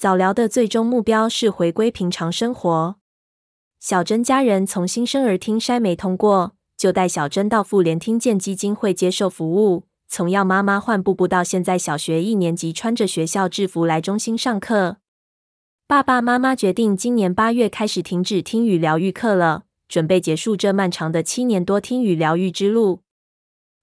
[0.00, 2.96] 早疗的最终目标是回归平常生活。
[3.78, 9.84] 小珍家人从新生儿听筛没通过，就带小珍到妇联听见基金会接受服务。
[10.08, 14.96] 从要妈妈换布布到现在小学一年级穿着学校制服来中心上课，
[15.86, 23.02] 爸爸妈妈决定今年八月开始停止听语疗愈课了，准备结束这漫长的七年多听语疗愈之路。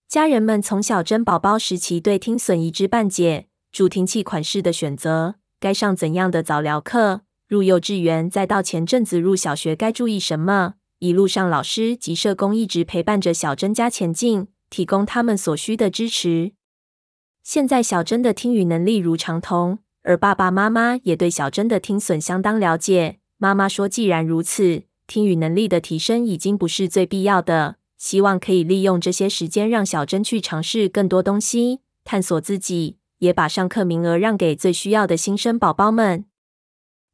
[0.08, 14.48] 家人们从小珍宝宝时期对听损一知半解，助听器款式的选择，该上怎样的早疗课，入幼稚园，再到前阵子入小学该注意什么，一路上老师及社工一直陪伴着小珍家前进。
[14.70, 16.52] 提供他们所需的支持。
[17.42, 23.20] 现在小珍的听语能力如常同，而爸爸妈妈也对小珍的听损相当了解。
[23.38, 36.26] 妈妈说：“既然如此，听语能力的提升已经不是最必要的，希望可以利用这些时间让小珍去尝试更多东西，探索自己，也把上课名额让给最需要的新生宝宝们。”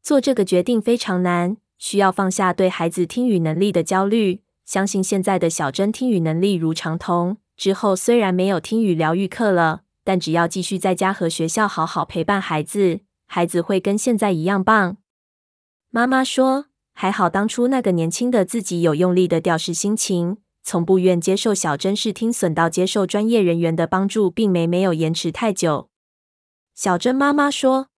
[0.01, 7.37] 做这个决定非常难，需要放下对孩子听语能力的焦虑，相信现在的小珍听语能力如常通。
[7.55, 14.97] 之后虽然没有听语疗愈课了，但只要继续在家和学校好好陪伴孩子，孩子会跟现在一样棒。
[15.89, 25.89] 妈妈说：“还好当初那个年轻的自己有用力的调试心情，从不愿接受小珍视听损到接受专业人员的帮助，并没没有延迟太久。”
[26.73, 27.89] 小珍妈妈说：“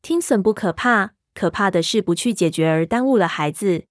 [0.00, 3.84] 听损不可怕，可怕的是不去解决而耽误了孩子。”